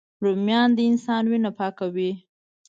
[0.23, 2.11] رومیان د انسان وینه پاکوي